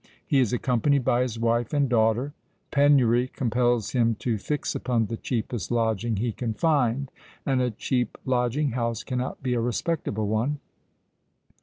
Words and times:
He 0.25 0.39
is 0.39 0.51
accompanied 0.51 1.05
by 1.05 1.21
his 1.21 1.37
wife 1.37 1.73
and 1.73 1.87
daughter. 1.87 2.33
Penury 2.71 3.27
compels 3.27 3.91
him 3.91 4.15
to 4.15 4.39
fix 4.39 4.73
upon 4.73 5.05
the 5.05 5.15
cheapest 5.17 5.69
lodging 5.69 6.15
he 6.17 6.31
can 6.31 6.55
find; 6.55 7.11
and 7.45 7.61
a 7.61 7.69
cheap 7.69 8.17
lodging 8.25 8.71
house 8.71 9.03
cannot 9.03 9.43
be 9.43 9.53
a 9.53 9.59
respectable 9.61 10.27
one. 10.27 10.57